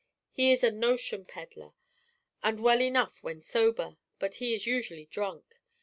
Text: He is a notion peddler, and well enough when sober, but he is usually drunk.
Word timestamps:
He 0.31 0.51
is 0.51 0.63
a 0.63 0.71
notion 0.71 1.25
peddler, 1.25 1.75
and 2.41 2.59
well 2.59 2.81
enough 2.81 3.21
when 3.21 3.43
sober, 3.43 3.97
but 4.17 4.37
he 4.37 4.55
is 4.55 4.65
usually 4.65 5.05
drunk. 5.05 5.59